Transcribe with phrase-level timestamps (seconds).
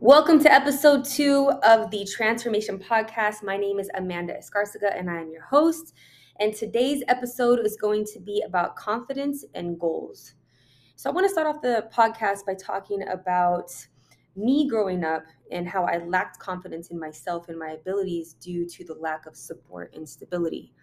[0.00, 3.42] Welcome to episode two of the Transformation Podcast.
[3.42, 5.94] My name is Amanda Escarcega and I am your host.
[6.38, 10.34] And today's episode is going to be about confidence and goals.
[10.96, 13.74] So, I want to start off the podcast by talking about
[14.36, 18.84] me growing up and how I lacked confidence in myself and my abilities due to
[18.84, 20.74] the lack of support and stability.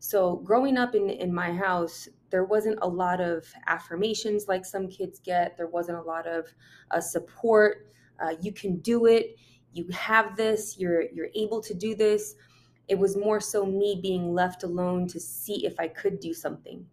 [0.00, 4.88] So, growing up in, in my house, there wasn't a lot of affirmations like some
[4.88, 6.52] kids get, there wasn't a lot of
[6.90, 7.86] uh, support.
[8.20, 9.36] Uh, you can do it.
[9.72, 10.78] You have this.
[10.78, 12.34] You're you're able to do this.
[12.88, 16.86] It was more so me being left alone to see if I could do something.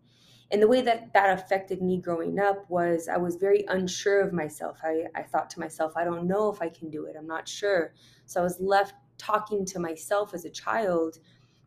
[0.52, 4.34] And the way that that affected me growing up was I was very unsure of
[4.34, 4.80] myself.
[4.84, 7.16] I, I thought to myself, I don't know if I can do it.
[7.18, 7.94] I'm not sure.
[8.26, 11.18] So I was left talking to myself as a child,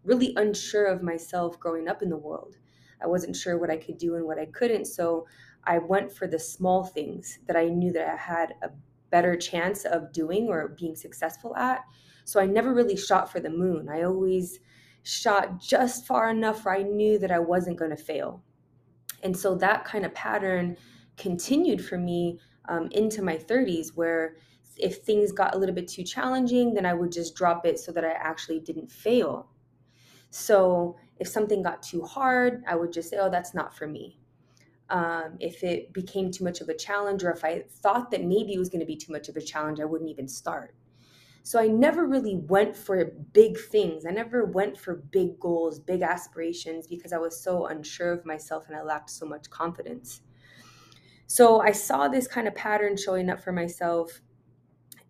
[0.05, 2.57] really unsure of myself growing up in the world.
[3.03, 4.87] I wasn't sure what I could do and what I couldn't.
[4.87, 5.27] So
[5.65, 8.71] I went for the small things that I knew that I had a
[9.11, 11.85] better chance of doing or being successful at.
[12.25, 13.89] So I never really shot for the moon.
[13.89, 14.59] I always
[15.03, 18.43] shot just far enough where I knew that I wasn't going to fail.
[19.23, 20.77] And so that kind of pattern
[21.17, 24.37] continued for me um, into my 30s, where
[24.77, 27.93] if things got a little bit too challenging, then I would just drop it so
[27.93, 29.49] that I actually didn't fail.
[30.31, 34.19] So if something got too hard, I would just say, oh, that's not for me.
[34.89, 38.55] Um, if it became too much of a challenge, or if I thought that maybe
[38.55, 40.75] it was going to be too much of a challenge, I wouldn't even start.
[41.43, 44.05] So I never really went for big things.
[44.05, 48.67] I never went for big goals, big aspirations because I was so unsure of myself
[48.67, 50.23] and I lacked so much confidence.
[51.29, 54.21] So I saw this kind of pattern showing up for myself,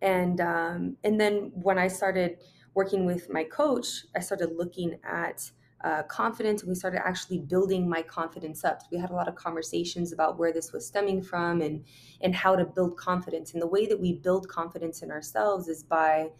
[0.02, 2.38] and um, and then when I started
[2.74, 5.50] working with my coach, I started looking at
[5.84, 8.82] uh, confidence and we started actually building my confidence up.
[8.90, 11.84] We had a lot of conversations about where this was stemming from and
[12.20, 13.52] and how to build confidence.
[13.52, 16.30] And the way that we build confidence in ourselves is by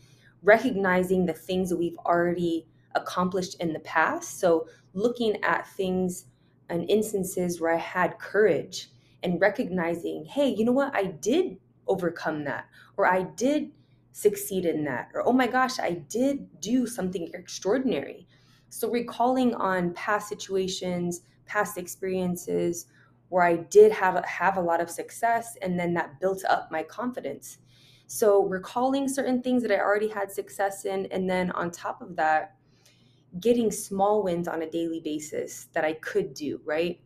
[0.42, 4.40] recognizing the things that we've already accomplished in the past.
[4.40, 6.26] So looking at things
[6.68, 8.90] and instances where i had courage
[9.22, 10.94] and recognizing hey you know what?
[10.94, 13.70] I did overcome that or i did
[14.12, 18.26] succeed in that or oh my gosh i did do something extraordinary
[18.76, 22.84] so recalling on past situations, past experiences
[23.30, 26.82] where I did have have a lot of success and then that built up my
[26.82, 27.56] confidence.
[28.06, 32.16] So recalling certain things that I already had success in and then on top of
[32.16, 32.56] that
[33.40, 37.00] getting small wins on a daily basis that I could do, right?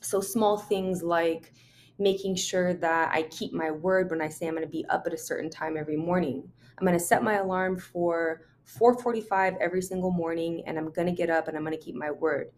[0.00, 1.52] So small things like
[1.98, 5.08] making sure that I keep my word when I say I'm going to be up
[5.08, 6.48] at a certain time every morning.
[6.78, 8.42] I'm going to set my alarm for
[8.78, 11.94] 4:45 every single morning and I'm going to get up and I'm going to keep
[11.94, 12.50] my word.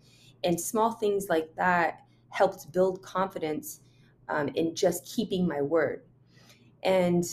[0.45, 2.01] And small things like that
[2.31, 3.81] helped build confidence
[4.29, 6.03] um, in just keeping my word.
[6.83, 7.25] And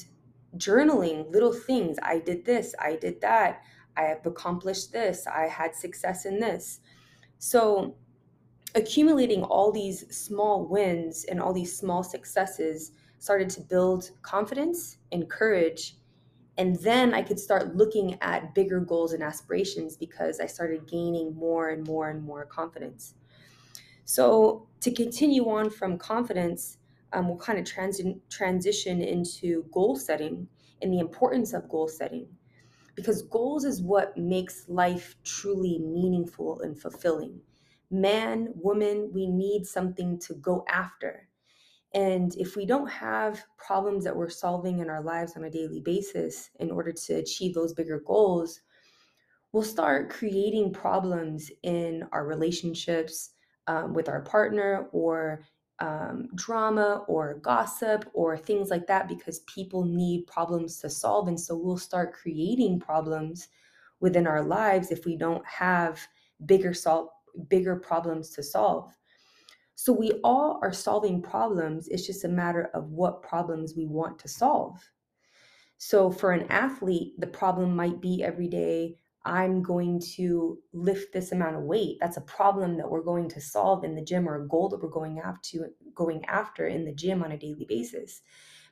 [0.58, 3.62] journaling little things, I did this, I did that,
[3.98, 6.80] I have accomplished this, I had success in this.
[7.40, 7.96] So
[8.76, 15.30] accumulating all these small wins and all these small successes started to build confidence and
[15.30, 15.96] courage
[16.60, 21.36] and then I could start looking at bigger goals and aspirations because I started gaining
[21.36, 23.16] more and more and more confidence.
[24.06, 26.78] So, to continue on from confidence,
[27.14, 30.50] um, we'll kind of transi- transition into goal setting
[30.82, 32.28] and the importance of goal setting
[32.96, 37.42] because goals is what makes life truly meaningful and fulfilling.
[37.92, 41.29] Man, woman, we need something to go after.
[41.94, 45.80] And if we don't have problems that we're solving in our lives on a daily
[45.80, 48.62] basis in order to achieve those bigger goals,
[49.52, 53.32] we'll start creating problems in our relationships
[53.68, 55.44] um, with our partner or
[55.80, 61.28] um, drama or gossip or things like that because people need problems to solve.
[61.28, 63.48] And so we'll start creating problems
[64.00, 66.00] within our lives if we don't have
[66.46, 67.10] bigger solve
[67.48, 68.92] bigger problems to solve.
[69.82, 71.88] So we all are solving problems.
[71.88, 74.78] It's just a matter of what problems we want to solve.
[75.78, 81.32] So for an athlete, the problem might be every day, I'm going to lift this
[81.32, 81.96] amount of weight.
[82.02, 84.84] That's a problem that we're going to solve in the gym or a goal that
[84.84, 88.22] we're going after going after in the gym on a daily basis.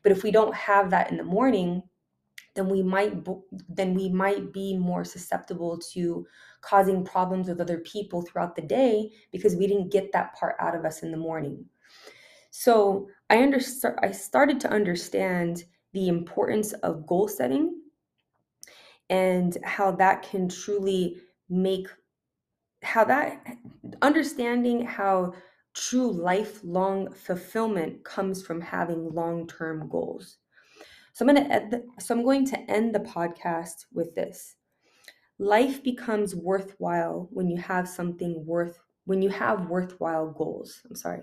[0.03, 1.83] But if we don't have that in the morning,
[2.57, 3.13] then we might
[3.69, 6.25] then we might be more susceptible to
[6.61, 10.75] causing problems with other people throughout the day because we didn't get that part out
[10.75, 11.63] of us in the morning.
[12.49, 17.79] So I understand I started to understand the importance of goal setting
[19.09, 21.17] and how that can truly
[21.49, 21.87] make
[22.81, 23.45] how that
[24.01, 25.33] understanding how
[25.75, 30.37] true lifelong fulfillment comes from having long-term goals.
[31.17, 34.55] So I'm going to end the, so I'm going to end the podcast with this.
[35.39, 40.79] Life becomes worthwhile when you have something worth when you have worthwhile goals.
[40.87, 41.21] I'm sorry.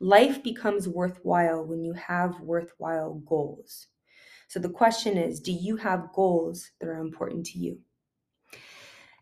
[0.00, 3.88] Life becomes worthwhile when you have worthwhile goals.
[4.48, 7.78] So the question is, do you have goals that are important to you?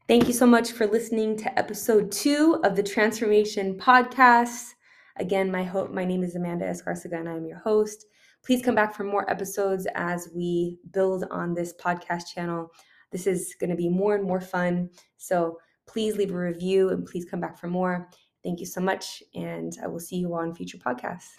[0.07, 4.75] Thank you so much for listening to episode 2 of the Transformation podcast.
[5.17, 8.07] Again, my hope my name is Amanda Escarcega and I'm your host.
[8.45, 12.71] Please come back for more episodes as we build on this podcast channel.
[13.11, 14.91] This is going to be more and more fun.
[15.17, 18.11] So please leave a review and please come back for more.
[18.43, 21.31] Thank you so much, and I will see you on future podcasts.